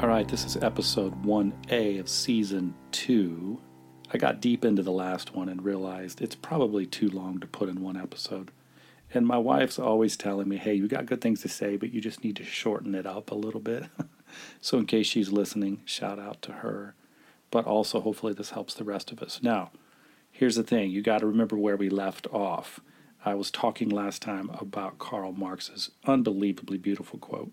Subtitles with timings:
[0.00, 3.58] All right, this is episode 1A of season 2.
[4.12, 7.68] I got deep into the last one and realized it's probably too long to put
[7.68, 8.50] in one episode.
[9.14, 12.00] And my wife's always telling me, hey, you got good things to say, but you
[12.00, 13.84] just need to shorten it up a little bit.
[14.60, 16.96] so, in case she's listening, shout out to her.
[17.52, 19.40] But also, hopefully, this helps the rest of us.
[19.42, 19.70] Now,
[20.30, 22.80] here's the thing you got to remember where we left off.
[23.24, 27.52] I was talking last time about Karl Marx's unbelievably beautiful quote.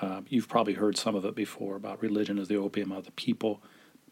[0.00, 3.12] Uh, you've probably heard some of it before about religion as the opium of the
[3.12, 3.62] people,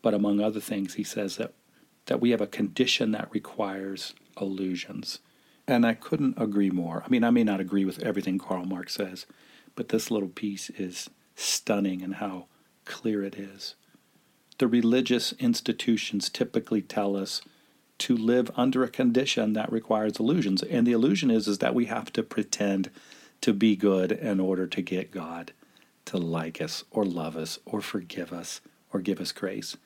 [0.02, 1.54] but among other things, he says that
[2.06, 5.20] that we have a condition that requires illusions.
[5.66, 7.02] And I couldn't agree more.
[7.04, 9.26] I mean, I may not agree with everything Karl Marx says,
[9.74, 12.46] but this little piece is stunning in how
[12.84, 13.74] clear it is.
[14.58, 17.40] The religious institutions typically tell us
[17.98, 20.62] to live under a condition that requires illusions.
[20.62, 22.90] And the illusion is, is that we have to pretend
[23.40, 25.52] to be good in order to get God
[26.06, 28.60] to like us or love us or forgive us
[28.92, 29.76] or give us grace.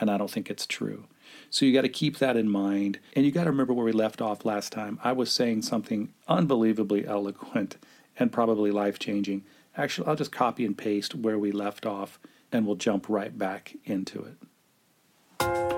[0.00, 1.04] And I don't think it's true.
[1.50, 2.98] So you got to keep that in mind.
[3.14, 4.98] And you got to remember where we left off last time.
[5.02, 7.76] I was saying something unbelievably eloquent
[8.18, 9.44] and probably life changing.
[9.76, 12.18] Actually, I'll just copy and paste where we left off
[12.50, 15.77] and we'll jump right back into it.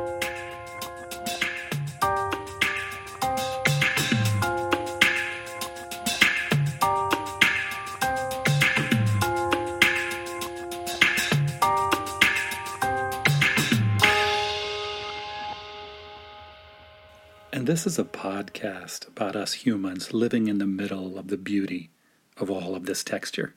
[17.61, 21.91] And this is a podcast about us humans living in the middle of the beauty
[22.39, 23.55] of all of this texture.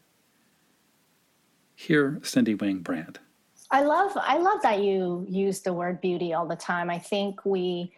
[1.73, 3.20] Here, Cindy Wang Brandt.
[3.72, 6.90] I love I love that you use the word beauty all the time.
[6.90, 7.94] I think we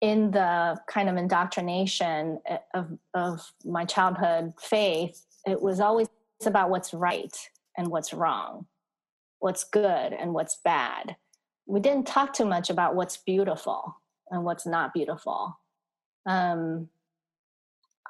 [0.00, 6.08] in the kind of indoctrination eh, of of my childhood faith, it was always
[6.46, 7.36] about what's right
[7.76, 8.64] and what's wrong,
[9.40, 11.16] what's good and what's bad.
[11.66, 13.94] We didn't talk too much about what's beautiful
[14.30, 15.58] and what's not beautiful.
[16.26, 16.88] Um,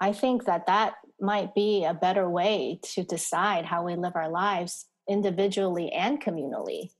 [0.00, 4.28] I think that that might be a better way to decide how we live our
[4.28, 6.90] lives individually and communally.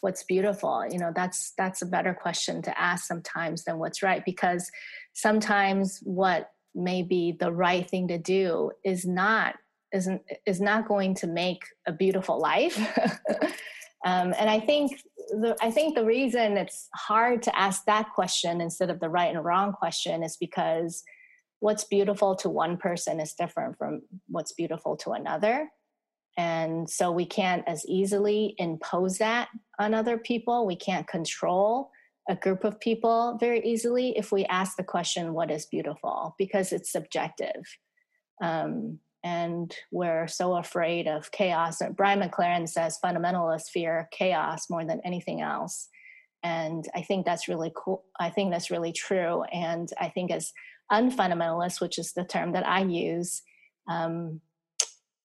[0.00, 4.24] What's beautiful, you know, that's that's a better question to ask sometimes than what's right
[4.24, 4.70] because
[5.12, 9.56] sometimes what may be the right thing to do is not
[9.92, 12.78] isn't is not going to make a beautiful life.
[14.04, 18.60] um, and I think the, I think the reason it's hard to ask that question
[18.60, 21.02] instead of the right and wrong question is because
[21.60, 25.68] what's beautiful to one person is different from what's beautiful to another.
[26.36, 30.66] And so we can't as easily impose that on other people.
[30.66, 31.90] We can't control
[32.28, 36.34] a group of people very easily if we ask the question, What is beautiful?
[36.38, 37.64] because it's subjective.
[38.40, 41.80] Um, and we're so afraid of chaos.
[41.96, 45.88] Brian McLaren says fundamentalists fear chaos more than anything else.
[46.42, 48.04] And I think that's really cool.
[48.20, 49.42] I think that's really true.
[49.52, 50.52] And I think as
[50.92, 53.42] unfundamentalists, which is the term that I use,
[53.88, 54.40] um,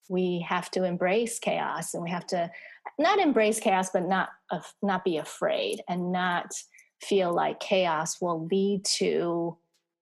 [0.10, 2.50] we have to embrace chaos and we have to
[3.00, 6.52] not embrace chaos, but not, uh, not be afraid and not
[7.02, 9.58] feel like chaos will lead to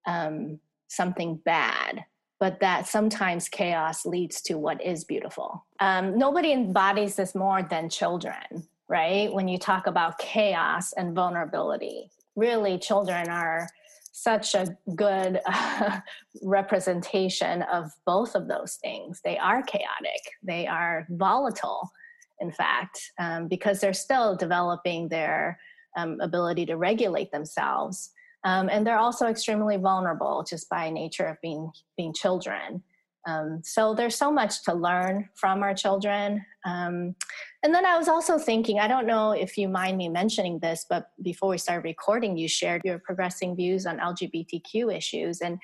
[0.08, 2.06] um, something bad
[2.41, 5.63] but that sometimes chaos leads to what is beautiful.
[5.79, 9.31] Um, nobody embodies this more than children, right?
[9.31, 13.69] When you talk about chaos and vulnerability, really, children are
[14.12, 16.00] such a good uh,
[16.41, 19.22] representation of both of those things.
[19.23, 21.91] They are chaotic, they are volatile,
[22.40, 25.59] in fact, um, because they're still developing their
[25.96, 28.09] um, ability to regulate themselves.
[28.44, 32.84] Um, and they're also extremely vulnerable just by nature of being being children.
[33.28, 36.44] Um, so there's so much to learn from our children.
[36.66, 37.16] Um,
[37.62, 40.85] and then I was also thinking, I don't know if you mind me mentioning this,
[40.90, 45.59] but before we started recording, you shared your progressing views on LGBTQ issues, and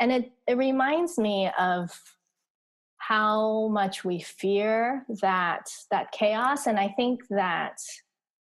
[0.00, 1.90] and it it reminds me of
[2.96, 7.78] how much we fear that that chaos, and I think that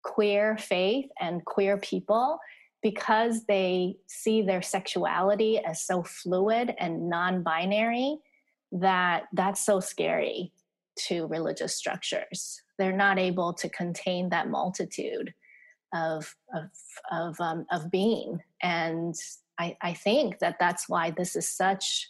[0.03, 2.37] queer faith and queer people
[2.83, 8.17] because they see their sexuality as so fluid and non-binary
[8.73, 10.51] that that's so scary
[11.07, 12.61] to religious structures.
[12.77, 15.33] They're not able to contain that multitude
[15.93, 16.69] of of
[17.11, 18.41] of, um, of being.
[18.61, 19.15] And
[19.59, 22.09] I, I think that that's why this is such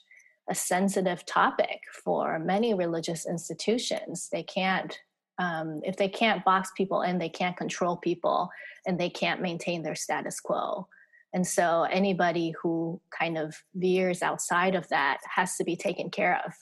[0.49, 4.29] a sensitive topic for many religious institutions.
[4.31, 4.97] They can't
[5.39, 8.49] um, if they can't box people in, they can't control people
[8.85, 10.87] and they can't maintain their status quo.
[11.33, 16.39] And so anybody who kind of veers outside of that has to be taken care
[16.45, 16.53] of.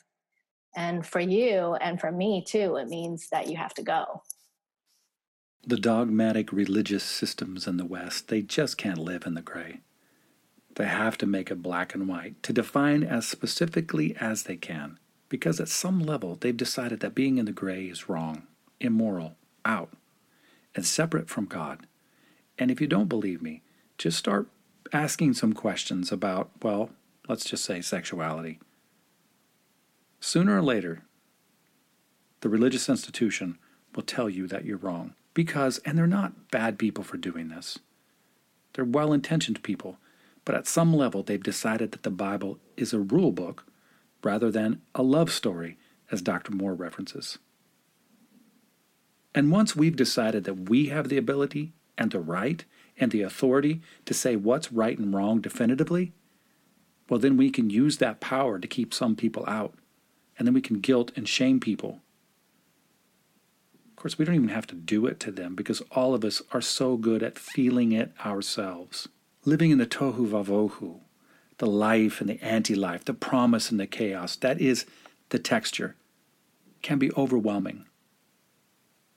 [0.76, 4.24] And for you and for me too, it means that you have to go.
[5.68, 9.82] The dogmatic religious systems in the West, they just can't live in the gray.
[10.76, 14.98] They have to make it black and white, to define as specifically as they can,
[15.28, 18.48] because at some level they've decided that being in the gray is wrong,
[18.82, 19.36] immoral,
[19.66, 19.90] out,
[20.76, 21.88] and separate from God.
[22.58, 23.62] And if you don't believe me,
[23.98, 24.48] just start
[24.92, 26.90] asking some questions about, well,
[27.28, 28.60] let's just say sexuality.
[30.20, 31.04] Sooner or later,
[32.42, 33.58] the religious institution
[33.96, 35.14] will tell you that you're wrong.
[35.34, 37.80] Because, and they're not bad people for doing this,
[38.74, 39.98] they're well intentioned people,
[40.44, 43.66] but at some level they've decided that the Bible is a rule book
[44.24, 45.78] rather than a love story,
[46.12, 46.52] as Dr.
[46.52, 47.38] Moore references.
[49.36, 52.66] And once we've decided that we have the ability and the right
[52.98, 56.14] and the authority to say what's right and wrong definitively,
[57.10, 59.76] well, then we can use that power to keep some people out.
[60.38, 62.00] And then we can guilt and shame people
[63.90, 66.42] Of course, we don't even have to do it to them because all of us
[66.52, 69.10] are so good at feeling it ourselves.
[69.46, 71.02] Living in the tohu vavohu,
[71.60, 74.86] the life and the anti life, the promise and the chaos, that is
[75.30, 75.96] the texture,
[76.82, 77.86] can be overwhelming.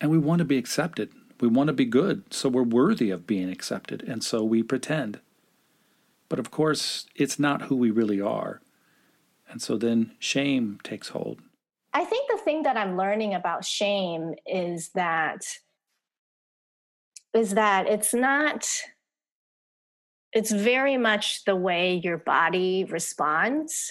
[0.04, 1.08] And we want to be accepted.
[1.40, 5.18] We want to be good, so we're worthy of being accepted, and so we pretend.
[6.28, 8.60] But of course, it's not who we really are.
[9.48, 11.40] And so then shame takes hold.
[11.94, 15.46] I think the thing that I'm learning about shame is that
[17.32, 18.68] is that it's not
[20.34, 23.90] it's very much the way your body responds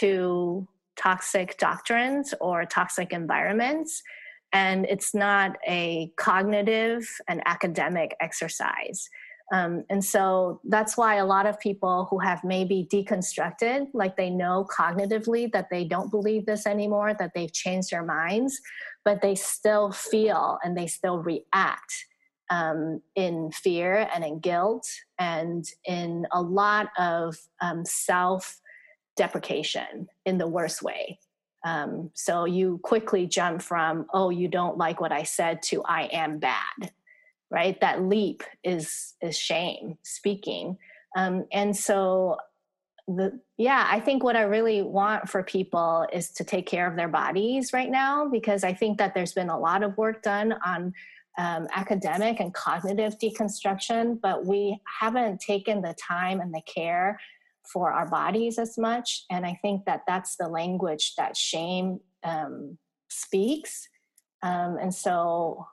[0.00, 4.02] to toxic doctrines or toxic environments
[4.52, 9.08] and it's not a cognitive and academic exercise
[9.52, 14.30] um, and so that's why a lot of people who have maybe deconstructed, like they
[14.30, 18.60] know cognitively that they don't believe this anymore, that they've changed their minds,
[19.04, 22.06] but they still feel and they still react
[22.50, 24.88] um, in fear and in guilt
[25.18, 28.60] and in a lot of um, self
[29.16, 31.18] deprecation in the worst way.
[31.64, 36.04] Um, so you quickly jump from, oh, you don't like what I said to I
[36.04, 36.90] am bad
[37.50, 37.80] right?
[37.80, 40.78] That leap is is shame speaking.
[41.16, 42.36] Um, and so
[43.08, 46.94] the yeah i think what i really want for people is to take care of
[46.94, 50.54] their bodies right now because i think that there's been a lot of work done
[50.64, 50.92] on
[51.38, 57.18] um, academic and cognitive deconstruction but we haven't taken the time and the care
[57.72, 62.76] for our bodies as much and i think that that's the language that shame um,
[63.08, 63.88] speaks
[64.42, 65.66] um, and so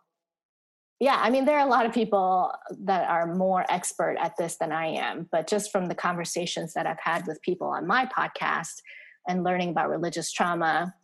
[0.99, 2.51] yeah, I mean, there are a lot of people
[2.85, 6.88] that are more expert at this than I am, but just from the conversations that
[6.88, 8.81] I've had with people on my podcast
[9.27, 10.95] and learning about religious trauma,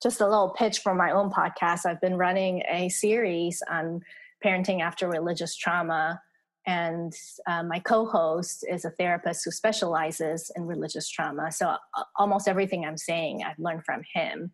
[0.00, 1.86] just a little pitch for my own podcast.
[1.86, 4.02] I've been running a series on
[4.44, 6.20] parenting after religious trauma,
[6.66, 7.12] and
[7.46, 11.52] uh, my co host is a therapist who specializes in religious trauma.
[11.52, 11.78] So uh,
[12.16, 14.52] almost everything I'm saying, I've learned from him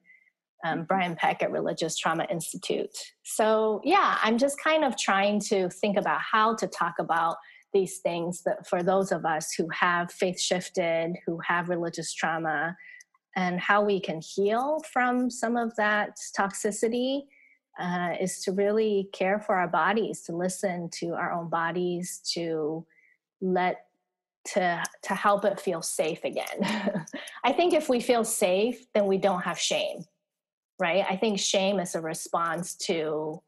[0.64, 2.97] um, Brian Peck at Religious Trauma Institute.
[3.23, 7.37] So, yeah, I'm just kind of trying to think about how to talk about
[7.73, 12.76] these things that for those of us who have faith shifted, who have religious trauma,
[13.35, 17.22] and how we can heal from some of that toxicity
[17.79, 22.86] uh, is to really care for our bodies, to listen to our own bodies, to
[23.41, 23.86] let
[24.44, 27.05] to to help it feel safe again.
[27.44, 30.05] I think if we feel safe, then we don't have shame
[30.82, 31.05] right?
[31.08, 33.41] I think shame is a response to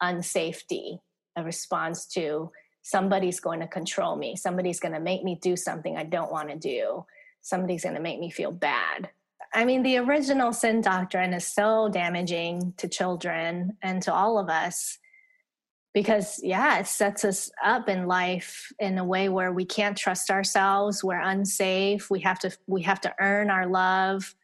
[0.00, 1.00] unsafety,
[1.36, 5.96] a response to somebody's going to control me, somebody's going to make me do something
[5.96, 7.04] I don't want to do,
[7.42, 9.10] somebody's going to make me feel bad.
[9.54, 14.48] I mean, the original sin doctrine is so damaging to children and to all of
[14.48, 14.98] us
[15.94, 20.30] because, yeah, it sets us up in life in a way where we can't trust
[20.30, 24.34] ourselves, we're unsafe, we have to we have to earn our love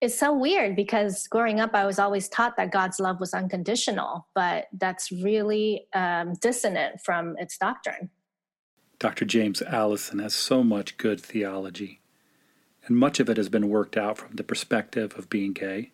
[0.00, 4.28] it's so weird because growing up, I was always taught that God's love was unconditional,
[4.34, 8.10] but that's really um, dissonant from its doctrine.
[9.00, 9.24] Dr.
[9.24, 11.97] James Alison has so much good theology,
[12.88, 15.92] and much of it has been worked out from the perspective of being gay.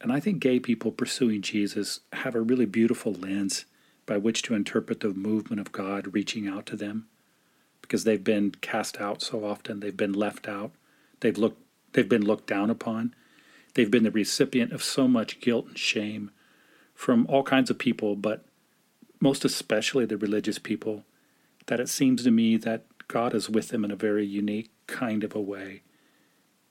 [0.00, 3.64] And I think gay people pursuing Jesus have a really beautiful lens
[4.04, 7.08] by which to interpret the movement of God reaching out to them
[7.80, 10.72] because they've been cast out so often, they've been left out,
[11.20, 11.62] they've looked
[11.96, 13.14] They've been looked down upon.
[13.72, 16.30] They've been the recipient of so much guilt and shame
[16.94, 18.44] from all kinds of people, but
[19.18, 21.04] most especially the religious people,
[21.68, 25.24] that it seems to me that God is with them in a very unique kind
[25.24, 25.82] of a way.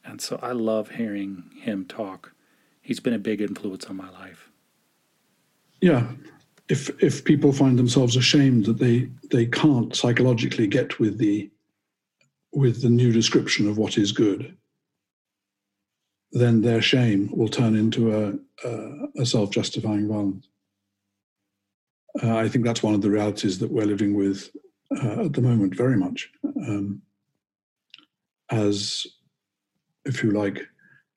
[0.04, 2.34] And so I love hearing him talk.
[2.82, 4.50] He's been a big influence on my life.
[5.82, 6.08] Yeah.
[6.70, 11.50] if if people find themselves ashamed that they they can't psychologically get with the
[12.54, 14.56] with the new description of what is good,
[16.32, 20.48] then their shame will turn into a, a, a self justifying violence.
[22.24, 24.50] Uh, I think that's one of the realities that we're living with
[24.92, 26.32] uh, at the moment, very much.
[26.46, 27.02] Um,
[28.50, 29.06] as,
[30.06, 30.62] if you like,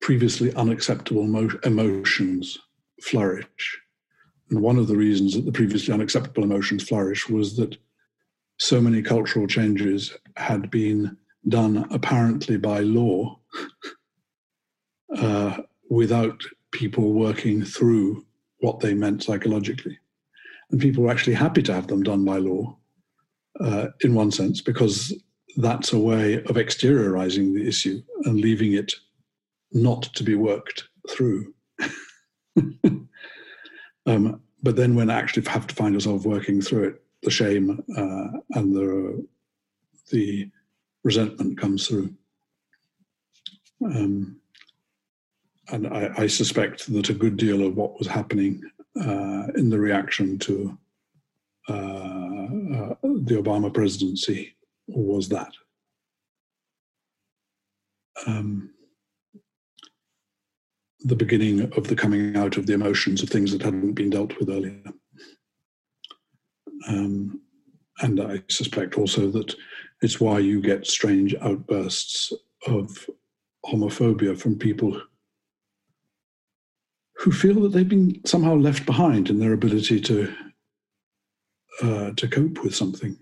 [0.01, 2.59] previously unacceptable emo- emotions
[3.03, 3.79] flourish.
[4.51, 7.77] And one of the reasons that the previously unacceptable emotions flourish was that
[8.59, 11.17] so many cultural changes had been
[11.49, 13.39] done apparently by law
[15.17, 15.59] uh,
[15.91, 16.43] without
[16.73, 18.25] people working through
[18.61, 19.99] what they meant psychologically.
[20.71, 22.77] And people were actually happy to have them done by law,
[23.61, 25.15] uh, in one sense, because
[25.59, 28.93] that's a way of exteriorizing the issue and leaving it
[29.73, 31.53] not to be worked through.
[34.07, 37.83] um, but then when I actually have to find yourself working through it, the shame
[37.97, 39.27] uh, and the
[40.13, 40.49] the
[41.03, 42.15] resentment comes through.
[43.85, 44.37] Um,
[45.71, 48.63] and I, I, suspect that a good deal of what was happening
[48.99, 50.79] uh, in the reaction to
[51.69, 54.57] uh, uh, the Obama presidency
[54.89, 55.53] was that.
[58.27, 58.71] Um,
[61.01, 64.37] the beginning of the coming out of the emotions of things that hadn't been dealt
[64.39, 64.83] with earlier.
[66.89, 67.41] Um,
[68.01, 69.55] and I suspect also that
[70.03, 72.33] it's why you get strange outbursts
[72.67, 73.09] of
[73.67, 75.01] homophobia from people
[77.17, 80.33] who feel that they've been somehow left behind in their ability to
[81.83, 83.17] uh, to cope with something.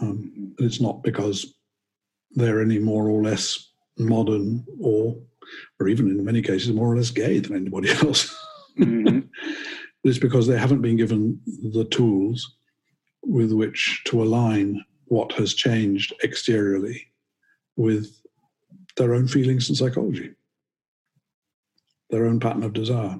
[0.00, 1.54] Um, and it's not because
[2.32, 5.16] they're any more or less modern or
[5.78, 8.34] or even in many cases more or less gay than anybody else.
[8.78, 9.20] Mm-hmm.
[10.04, 11.38] it's because they haven't been given
[11.74, 12.56] the tools
[13.22, 17.06] with which to align what has changed exteriorly
[17.76, 18.10] with
[18.96, 20.32] their own feelings and psychology,
[22.10, 23.18] their own pattern of desire.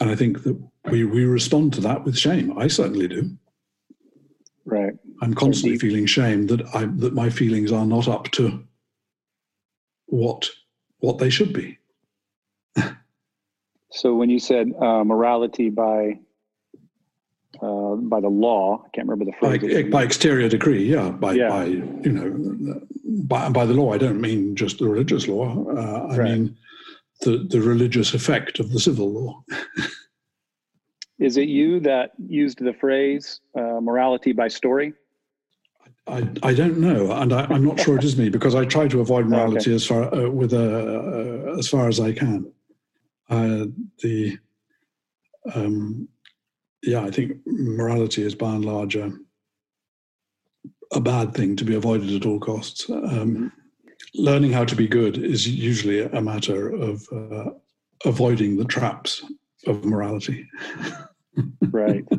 [0.00, 0.60] And I think that
[0.90, 2.58] we, we respond to that with shame.
[2.58, 3.36] I certainly do.
[4.64, 4.94] Right.
[5.20, 8.62] I'm constantly feeling shame that I that my feelings are not up to
[10.06, 10.48] what
[10.98, 11.78] what they should be.
[13.90, 16.18] so when you said uh, morality by
[17.62, 19.84] uh, by the law, I can't remember the phrase.
[19.84, 21.10] By, by exterior decree, yeah.
[21.10, 21.48] By, yeah.
[21.48, 25.66] by you know, by, by the law, I don't mean just the religious law.
[25.68, 26.30] Uh, I right.
[26.30, 26.56] mean
[27.22, 29.44] the the religious effect of the civil law.
[31.18, 34.94] Is it you that used the phrase uh, morality by story?
[36.10, 38.88] I, I don't know, and I, am not sure it is me because I try
[38.88, 39.74] to avoid morality okay.
[39.74, 42.52] as far uh, with uh, as far as I can.
[43.28, 43.66] Uh,
[44.02, 44.38] the
[45.54, 46.08] um,
[46.82, 49.12] yeah, I think morality is by and large a,
[50.92, 52.88] a bad thing to be avoided at all costs.
[52.90, 53.52] Um,
[54.14, 57.50] learning how to be good is usually a matter of uh,
[58.04, 59.24] avoiding the traps
[59.66, 60.48] of morality.
[61.70, 62.04] right.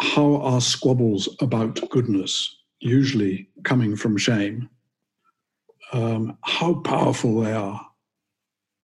[0.00, 4.68] How are squabbles about goodness usually coming from shame?
[5.92, 7.86] Um, how powerful they are.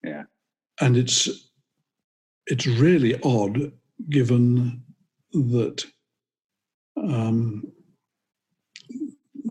[0.03, 0.23] Yeah.
[0.81, 1.29] And it's
[2.47, 3.71] it's really odd
[4.09, 4.83] given
[5.33, 5.85] that
[6.95, 7.63] um,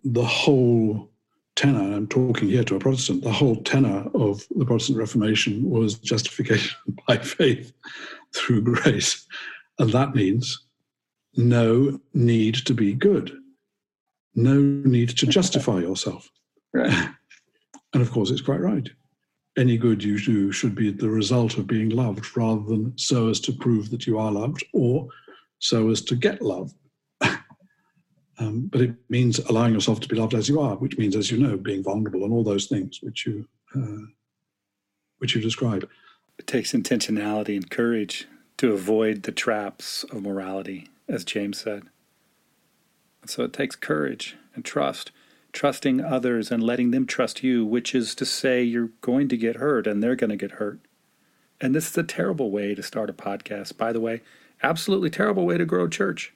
[0.05, 1.11] the whole
[1.57, 5.99] tenor, I'm talking here to a Protestant, the whole tenor of the Protestant Reformation was
[5.99, 6.77] justification
[7.09, 7.73] by faith
[8.35, 9.27] through grace.
[9.79, 10.65] And that means
[11.37, 13.37] no need to be good,
[14.37, 16.31] no need to justify yourself.
[16.73, 17.11] Right.
[17.93, 18.87] And of course, it's quite right
[19.57, 23.41] any good you do should be the result of being loved rather than so as
[23.41, 25.09] to prove that you are loved or
[25.59, 26.75] so as to get love.
[28.39, 31.31] um, but it means allowing yourself to be loved as you are, which means, as
[31.31, 34.07] you know, being vulnerable and all those things which you uh,
[35.19, 35.89] which you describe.
[36.39, 38.29] It takes intentionality and courage
[38.59, 41.85] to avoid the traps of morality, as James said.
[43.27, 45.11] So it takes courage and trust
[45.57, 49.57] trusting others and letting them trust you, which is to say you're going to get
[49.57, 50.79] hurt and they're going to get hurt.
[51.63, 54.21] And this is a terrible way to start a podcast, by the way.
[54.63, 56.35] Absolutely terrible way to grow a church.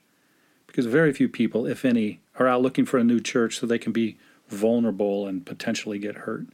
[0.67, 3.79] Because very few people, if any, are out looking for a new church so they
[3.79, 4.17] can be
[4.49, 6.47] vulnerable and potentially get hurt.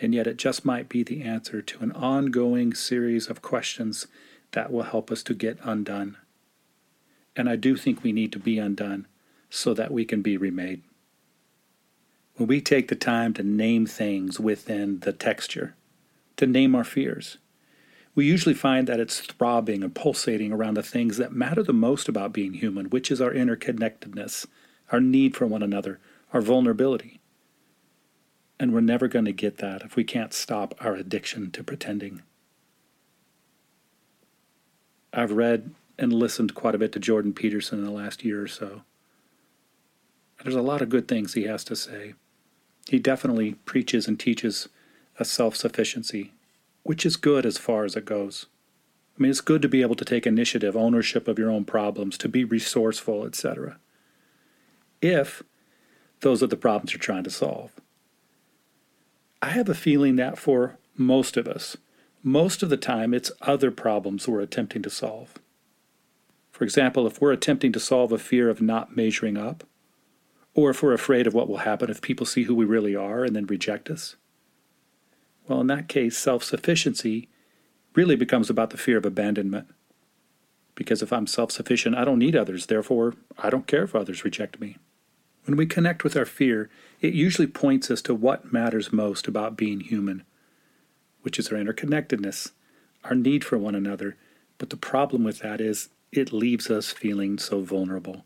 [0.00, 4.08] And yet, it just might be the answer to an ongoing series of questions
[4.50, 6.16] that will help us to get undone.
[7.36, 9.06] And I do think we need to be undone
[9.48, 10.82] so that we can be remade
[12.40, 15.74] when we take the time to name things within the texture,
[16.38, 17.36] to name our fears,
[18.14, 22.08] we usually find that it's throbbing and pulsating around the things that matter the most
[22.08, 24.46] about being human, which is our interconnectedness,
[24.90, 26.00] our need for one another,
[26.32, 27.20] our vulnerability.
[28.58, 32.22] And we're never going to get that if we can't stop our addiction to pretending.
[35.12, 38.48] I've read and listened quite a bit to Jordan Peterson in the last year or
[38.48, 38.82] so.
[40.42, 42.14] There's a lot of good things he has to say.
[42.88, 44.68] He definitely preaches and teaches
[45.18, 46.32] a self sufficiency,
[46.82, 48.46] which is good as far as it goes.
[49.16, 52.16] I mean, it's good to be able to take initiative, ownership of your own problems,
[52.18, 53.76] to be resourceful, etc.
[55.02, 55.42] If
[56.20, 57.72] those are the problems you're trying to solve.
[59.42, 61.76] I have a feeling that for most of us,
[62.22, 65.34] most of the time it's other problems we're attempting to solve.
[66.60, 69.64] For example, if we're attempting to solve a fear of not measuring up,
[70.52, 73.24] or if we're afraid of what will happen if people see who we really are
[73.24, 74.16] and then reject us,
[75.48, 77.30] well, in that case, self sufficiency
[77.94, 79.68] really becomes about the fear of abandonment.
[80.74, 84.22] Because if I'm self sufficient, I don't need others, therefore, I don't care if others
[84.22, 84.76] reject me.
[85.46, 86.68] When we connect with our fear,
[87.00, 90.24] it usually points us to what matters most about being human,
[91.22, 92.50] which is our interconnectedness,
[93.02, 94.18] our need for one another.
[94.58, 98.24] But the problem with that is it leaves us feeling so vulnerable.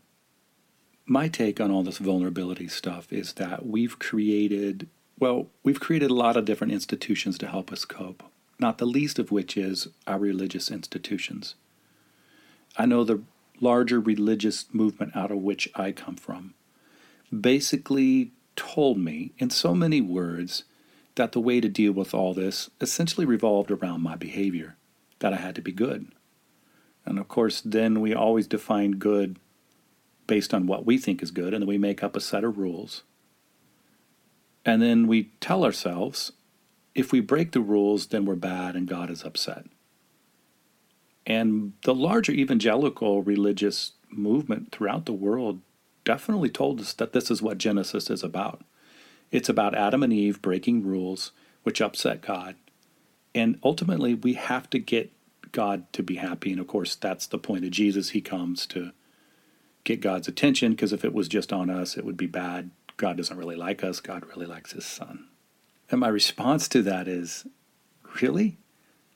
[1.05, 4.87] My take on all this vulnerability stuff is that we've created,
[5.19, 8.23] well, we've created a lot of different institutions to help us cope,
[8.59, 11.55] not the least of which is our religious institutions.
[12.75, 13.21] I know the
[13.61, 16.55] larger religious movement out of which I come from
[17.41, 20.63] basically told me in so many words
[21.15, 24.75] that the way to deal with all this essentially revolved around my behavior,
[25.19, 26.07] that I had to be good.
[27.05, 29.37] And of course, then we always define good
[30.27, 32.57] based on what we think is good, and then we make up a set of
[32.57, 33.03] rules.
[34.65, 36.31] And then we tell ourselves
[36.95, 39.65] if we break the rules, then we're bad and God is upset.
[41.27, 45.59] And the larger evangelical religious movement throughout the world
[46.03, 48.63] definitely told us that this is what Genesis is about.
[49.31, 51.31] It's about Adam and Eve breaking rules,
[51.63, 52.55] which upset God.
[53.33, 55.11] And ultimately, we have to get
[55.51, 56.51] God to be happy.
[56.51, 58.09] And of course, that's the point of Jesus.
[58.09, 58.91] He comes to
[59.83, 62.71] get God's attention because if it was just on us, it would be bad.
[62.97, 65.27] God doesn't really like us, God really likes his son.
[65.89, 67.45] And my response to that is
[68.21, 68.57] really?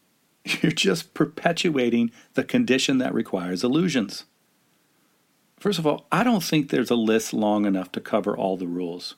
[0.61, 4.25] You're just perpetuating the condition that requires illusions.
[5.59, 8.67] First of all, I don't think there's a list long enough to cover all the
[8.67, 9.15] rules.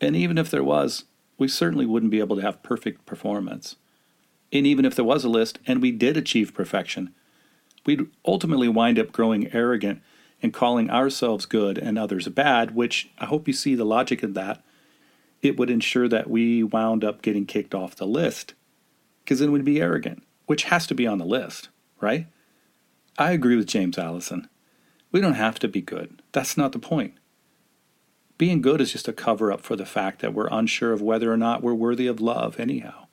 [0.00, 1.04] And even if there was,
[1.38, 3.76] we certainly wouldn't be able to have perfect performance.
[4.52, 7.14] And even if there was a list and we did achieve perfection,
[7.86, 10.02] we'd ultimately wind up growing arrogant
[10.42, 14.34] and calling ourselves good and others bad, which I hope you see the logic of
[14.34, 14.62] that.
[15.40, 18.54] It would ensure that we wound up getting kicked off the list,
[19.24, 21.68] because then we'd be arrogant, which has to be on the list,
[22.00, 22.26] right?
[23.18, 24.48] I agree with James Alison.
[25.10, 26.22] We don't have to be good.
[26.32, 27.14] That's not the point.
[28.38, 31.32] Being good is just a cover up for the fact that we're unsure of whether
[31.32, 33.06] or not we're worthy of love, anyhow.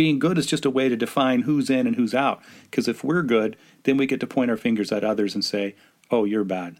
[0.00, 3.04] Being good is just a way to define who's in and who's out, because if
[3.04, 5.74] we're good, then we get to point our fingers at others and say,
[6.10, 6.78] oh, you're bad.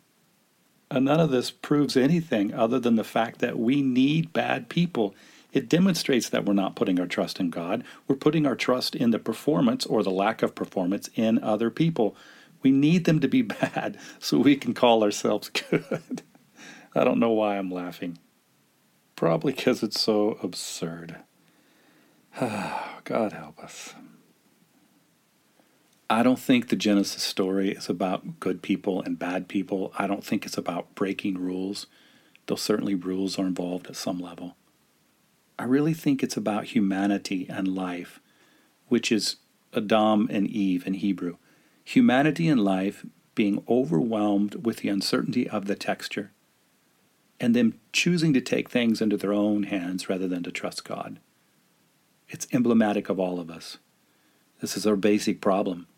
[0.91, 5.15] And none of this proves anything other than the fact that we need bad people.
[5.53, 7.85] It demonstrates that we're not putting our trust in God.
[8.09, 12.17] We're putting our trust in the performance or the lack of performance in other people.
[12.63, 16.23] We need them to be bad so we can call ourselves good.
[16.95, 18.19] I don't know why I'm laughing.
[19.15, 21.17] Probably because it's so absurd.
[23.05, 23.95] God help us.
[26.09, 29.93] I don't think the Genesis story is about good people and bad people.
[29.97, 31.87] I don't think it's about breaking rules,
[32.47, 34.57] though certainly rules are involved at some level.
[35.59, 38.21] I really think it's about humanity and life,
[38.89, 39.37] which is
[39.73, 41.37] Adam and Eve in Hebrew
[41.91, 46.31] humanity and life being overwhelmed with the uncertainty of the texture,
[47.41, 51.19] and them choosing to take things into their own hands rather than to trust God.
[52.31, 53.79] It's emblematic of all of us.
[54.61, 55.89] This is our basic problem.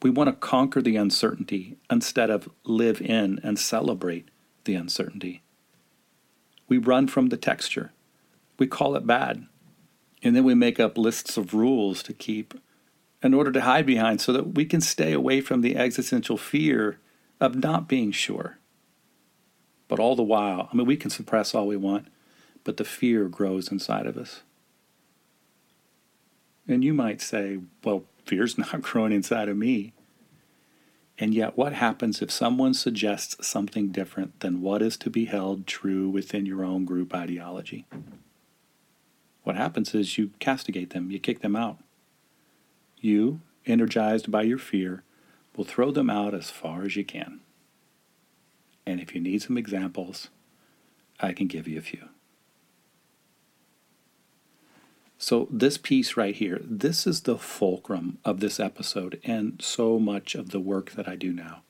[0.00, 4.28] We want to conquer the uncertainty instead of live in and celebrate
[4.64, 5.42] the uncertainty.
[6.68, 7.92] We run from the texture.
[8.56, 9.46] We call it bad.
[10.22, 12.54] And then we make up lists of rules to keep
[13.20, 17.00] in order to hide behind so that we can stay away from the existential fear
[17.40, 18.58] of not being sure.
[19.88, 22.06] But all the while, I mean, we can suppress all we want,
[22.62, 24.42] but the fear grows inside of us.
[26.68, 29.94] And you might say, well, fear's not growing inside of me.
[31.18, 35.66] And yet, what happens if someone suggests something different than what is to be held
[35.66, 37.86] true within your own group ideology?
[39.42, 41.78] What happens is you castigate them, you kick them out.
[43.00, 45.02] you, energized by your fear,
[45.56, 47.40] will throw them out as far as you can.
[48.86, 50.30] And if you need some examples,
[51.20, 52.08] I can give you a few.
[55.20, 60.36] So, this piece right here, this is the fulcrum of this episode and so much
[60.36, 61.62] of the work that I do now.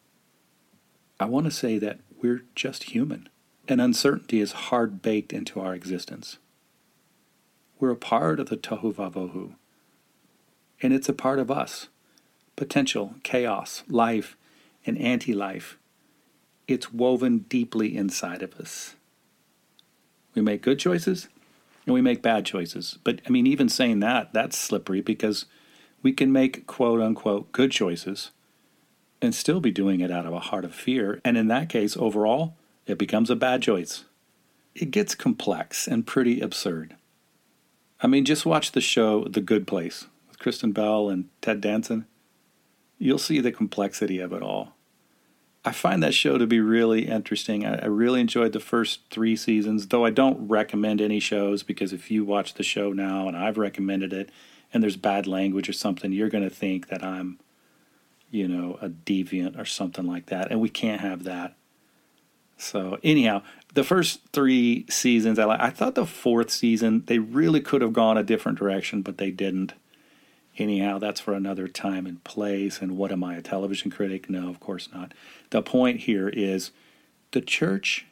[1.18, 3.30] I want to say that we're just human,
[3.66, 6.36] and uncertainty is hard baked into our existence.
[7.80, 9.54] We're a part of the tohu vavohu,
[10.82, 11.88] and it's a part of us
[12.54, 14.36] potential, chaos, life,
[14.84, 15.78] and anti life.
[16.66, 18.94] It's woven deeply inside of us.
[20.34, 21.28] We make good choices
[21.88, 22.98] and we make bad choices.
[23.02, 25.46] But I mean, even saying that, that's slippery because
[26.02, 28.30] we can make quote unquote good choices
[29.22, 31.18] and still be doing it out of a heart of fear.
[31.24, 34.04] And in that case, overall, it becomes a bad choice.
[34.74, 36.94] It gets complex and pretty absurd.
[38.02, 42.06] I mean, just watch the show The Good Place with Kristen Bell and Ted Danson.
[42.98, 44.74] You'll see the complexity of it all.
[45.68, 47.66] I find that show to be really interesting.
[47.66, 51.92] I, I, really enjoyed the first three seasons, though I don't recommend any shows because
[51.92, 54.30] if you watch the show now and I've recommended it
[54.72, 57.38] and there's bad language or something, you're going to think that I'm,
[58.30, 60.50] you know, a deviant or something like that.
[60.50, 61.54] And we can't have that.
[62.56, 63.42] So, anyhow,
[63.74, 68.16] the first three seasons, I, I thought the fourth season, they really could have gone
[68.16, 69.74] a different direction, but they didn't.
[70.58, 72.82] Anyhow, that's for another time and place.
[72.82, 74.28] And what am I, a television critic?
[74.28, 75.14] No, of course not.
[75.50, 76.72] The point here is
[77.30, 78.06] the church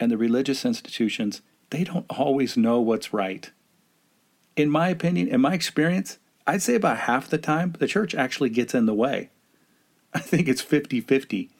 [0.00, 3.50] and the religious institutions, they don't always know what's right.
[4.56, 8.50] In my opinion, in my experience, I'd say about half the time the church actually
[8.50, 9.30] gets in the way.
[10.12, 11.50] I think it's 50 50.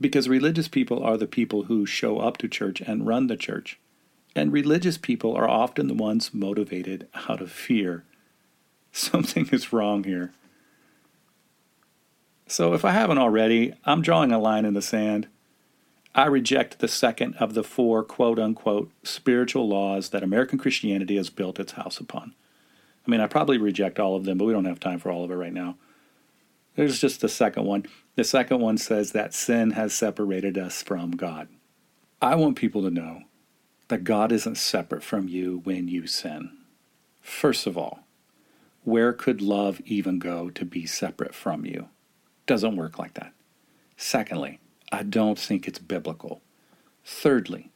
[0.00, 3.78] Because religious people are the people who show up to church and run the church.
[4.34, 8.04] And religious people are often the ones motivated out of fear
[9.10, 10.32] Something is wrong here.
[12.46, 15.28] So, if I haven't already, I'm drawing a line in the sand.
[16.14, 21.28] I reject the second of the four quote unquote spiritual laws that American Christianity has
[21.28, 22.34] built its house upon.
[23.06, 25.24] I mean, I probably reject all of them, but we don't have time for all
[25.24, 25.76] of it right now.
[26.74, 27.84] There's just the second one.
[28.14, 31.48] The second one says that sin has separated us from God.
[32.22, 33.24] I want people to know
[33.88, 36.56] that God isn't separate from you when you sin.
[37.20, 38.05] First of all,
[38.86, 41.88] where could love even go to be separate from you?
[42.46, 43.32] Doesn't work like that.
[43.96, 44.60] Secondly,
[44.92, 46.40] I don't think it's biblical.
[47.04, 47.72] Thirdly,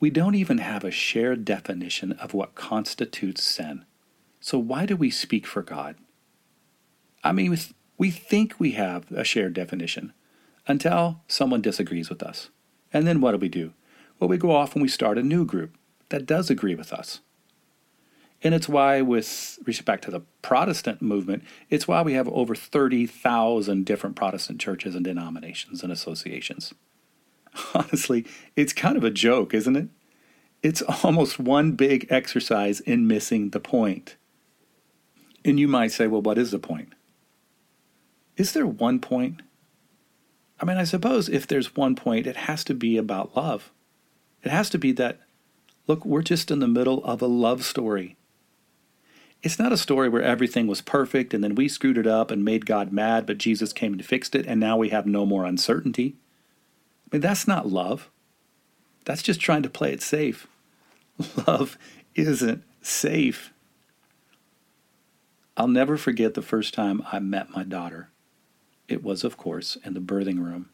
[0.00, 3.84] we don't even have a shared definition of what constitutes sin.
[4.40, 5.94] So why do we speak for God?
[7.22, 7.56] I mean,
[7.96, 10.12] we think we have a shared definition
[10.66, 12.50] until someone disagrees with us.
[12.92, 13.72] And then what do we do?
[14.18, 15.76] Well, we go off and we start a new group
[16.08, 17.20] that does agree with us.
[18.46, 23.84] And it's why, with respect to the Protestant movement, it's why we have over 30,000
[23.84, 26.72] different Protestant churches and denominations and associations.
[27.74, 29.88] Honestly, it's kind of a joke, isn't it?
[30.62, 34.14] It's almost one big exercise in missing the point.
[35.44, 36.92] And you might say, well, what is the point?
[38.36, 39.42] Is there one point?
[40.60, 43.72] I mean, I suppose if there's one point, it has to be about love.
[44.44, 45.18] It has to be that,
[45.88, 48.16] look, we're just in the middle of a love story.
[49.46, 52.44] It's not a story where everything was perfect and then we screwed it up and
[52.44, 55.44] made God mad, but Jesus came and fixed it, and now we have no more
[55.44, 56.16] uncertainty.
[57.04, 58.10] I mean, that's not love.
[59.04, 60.48] That's just trying to play it safe.
[61.46, 61.78] Love
[62.16, 63.52] isn't safe.
[65.56, 68.08] I'll never forget the first time I met my daughter.
[68.88, 70.70] It was, of course, in the birthing room.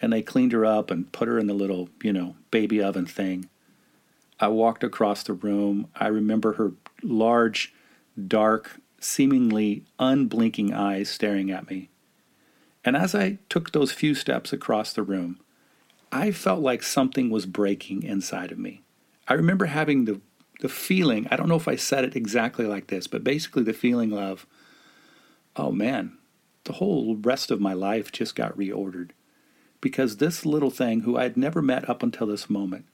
[0.00, 3.04] And they cleaned her up and put her in the little, you know, baby oven
[3.04, 3.50] thing.
[4.40, 5.88] I walked across the room.
[5.94, 7.74] I remember her large,
[8.26, 11.88] dark, seemingly unblinking eyes staring at me.
[12.84, 15.40] And as I took those few steps across the room,
[16.12, 18.82] I felt like something was breaking inside of me.
[19.28, 20.20] I remember having the,
[20.60, 23.72] the feeling, I don't know if I said it exactly like this, but basically the
[23.72, 24.46] feeling of,
[25.56, 26.16] oh man,
[26.64, 29.10] the whole rest of my life just got reordered.
[29.80, 32.84] Because this little thing, who I had never met up until this moment,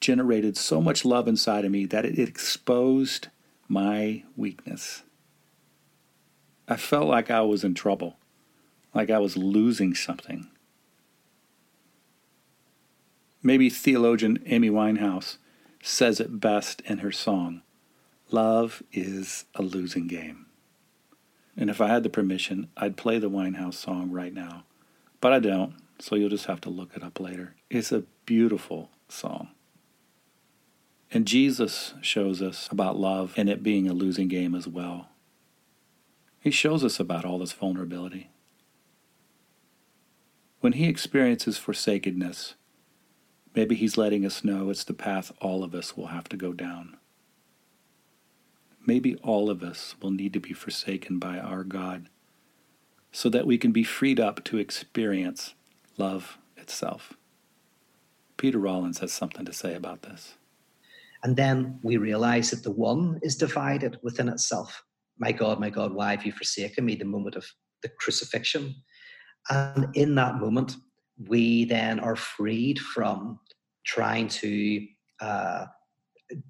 [0.00, 3.28] generated so much love inside of me that it exposed
[3.68, 5.02] my weakness.
[6.66, 8.16] I felt like I was in trouble,
[8.94, 10.48] like I was losing something.
[13.42, 15.36] Maybe theologian Amy Winehouse
[15.82, 17.62] says it best in her song
[18.30, 20.46] Love is a losing game.
[21.56, 24.64] And if I had the permission, I'd play the Winehouse song right now.
[25.20, 27.54] But I don't, so you'll just have to look it up later.
[27.70, 29.50] It's a beautiful song.
[31.14, 35.10] And Jesus shows us about love and it being a losing game as well.
[36.40, 38.30] He shows us about all this vulnerability.
[40.58, 42.54] When he experiences forsakenness,
[43.54, 46.52] maybe he's letting us know it's the path all of us will have to go
[46.52, 46.96] down.
[48.84, 52.08] Maybe all of us will need to be forsaken by our God
[53.12, 55.54] so that we can be freed up to experience
[55.96, 57.12] love itself.
[58.36, 60.34] Peter Rollins has something to say about this.
[61.24, 64.82] And then we realize that the one is divided within itself.
[65.18, 66.94] My God, my God, why have you forsaken me?
[66.94, 67.46] The moment of
[67.82, 68.74] the crucifixion.
[69.50, 70.76] And in that moment,
[71.28, 73.40] we then are freed from
[73.86, 74.86] trying to
[75.20, 75.66] uh,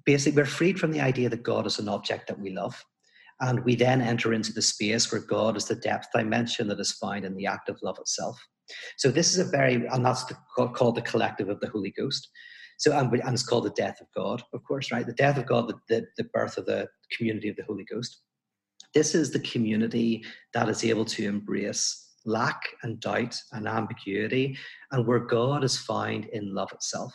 [0.05, 2.83] basically, we're freed from the idea that God is an object that we love.
[3.41, 6.93] And we then enter into the space where God is the depth dimension that is
[6.93, 8.39] found in the act of love itself.
[8.97, 12.29] So this is a very, and that's the, called the collective of the Holy Ghost.
[12.77, 15.05] So and, and, it's called the death of God, of course, right?
[15.05, 18.21] The death of God, the, the, the birth of the community of the Holy Ghost.
[18.93, 24.57] This is the community that is able to embrace lack and doubt and ambiguity,
[24.91, 27.13] and where God is found in love itself.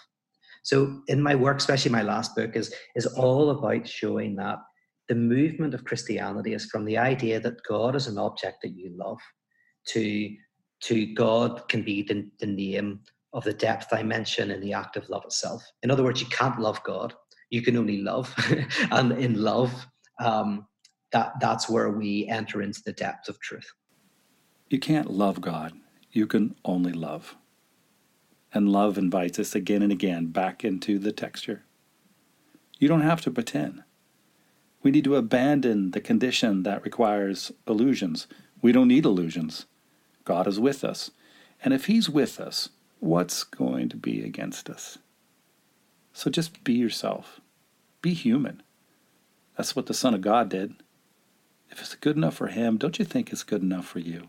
[0.63, 4.59] So in my work, especially my last book, is is all about showing that
[5.09, 8.93] the movement of Christianity is from the idea that God is an object that you
[8.97, 9.19] love
[9.89, 10.31] to
[10.83, 13.01] to God can be the, the name
[13.33, 15.63] of the depth dimension in the act of love itself.
[15.83, 17.15] In other words, you can't love God;
[17.51, 18.35] you can only love,
[18.91, 19.87] and in love,
[20.19, 20.67] um,
[21.13, 23.73] that that's where we enter into the depth of truth.
[24.69, 25.73] You can't love God;
[26.13, 27.37] you can only love.
[28.53, 31.63] And love invites us again and again back into the texture.
[32.81, 33.85] You don't have to pretend.
[34.83, 38.27] We need to abandon the condition that requires illusions.
[38.63, 39.67] We don't need illusions.
[40.25, 41.11] God is with us.
[41.63, 44.99] And if He's with us, what's going to be against us?
[46.13, 47.41] So just be yourself.
[48.03, 48.63] Be human.
[49.57, 50.75] That's what the Son of God did.
[51.71, 54.29] If it's good enough for Him, don't you think it's good enough for you?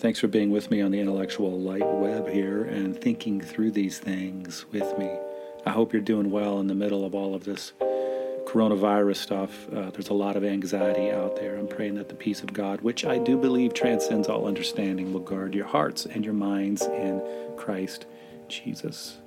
[0.00, 3.98] Thanks for being with me on the intellectual light web here and thinking through these
[3.98, 5.10] things with me.
[5.66, 7.74] I hope you're doing well in the middle of all of this
[8.46, 9.68] coronavirus stuff.
[9.68, 11.58] Uh, there's a lot of anxiety out there.
[11.58, 15.20] I'm praying that the peace of God, which I do believe transcends all understanding, will
[15.20, 17.20] guard your hearts and your minds in
[17.58, 18.06] Christ
[18.48, 19.18] Jesus.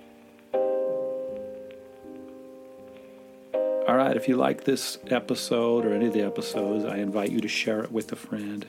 [3.53, 7.41] All right, if you like this episode or any of the episodes, I invite you
[7.41, 8.65] to share it with a friend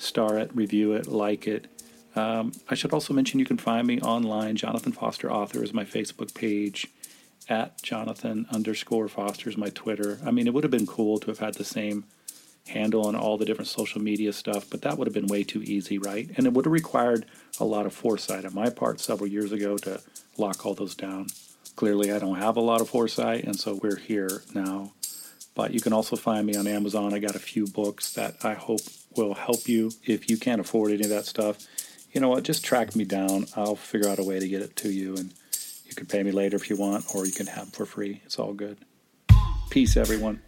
[0.00, 1.66] star it, review it, like it.
[2.16, 4.56] Um, I should also mention you can find me online.
[4.56, 6.88] Jonathan Foster Author is my Facebook page.
[7.48, 10.18] At Jonathan underscore Foster is my Twitter.
[10.24, 12.04] I mean, it would have been cool to have had the same
[12.68, 15.62] handle on all the different social media stuff, but that would have been way too
[15.62, 16.30] easy, right?
[16.36, 17.26] And it would have required
[17.58, 20.00] a lot of foresight on my part several years ago to
[20.36, 21.26] lock all those down.
[21.76, 24.92] Clearly, I don't have a lot of foresight, and so we're here now.
[25.54, 27.12] But you can also find me on Amazon.
[27.12, 28.82] I got a few books that I hope
[29.16, 31.58] will help you if you can't afford any of that stuff.
[32.12, 32.42] You know what?
[32.42, 33.46] Just track me down.
[33.56, 35.32] I'll figure out a way to get it to you, and
[35.84, 38.20] you can pay me later if you want, or you can have them for free.
[38.24, 38.78] It's all good.
[39.70, 40.42] Peace, everyone.